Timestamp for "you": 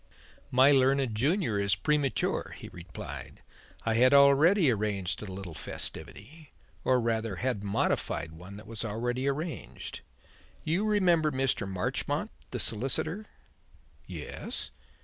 10.63-10.85